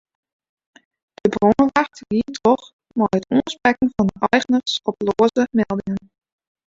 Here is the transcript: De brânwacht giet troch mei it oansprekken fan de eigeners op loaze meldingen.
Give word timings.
De 1.15 1.23
brânwacht 1.33 1.95
giet 2.09 2.33
troch 2.37 2.65
mei 2.97 3.13
it 3.17 3.25
oansprekken 3.33 3.93
fan 3.95 4.07
de 4.13 4.17
eigeners 4.35 4.73
op 4.89 4.95
loaze 5.05 5.43
meldingen. 5.59 6.01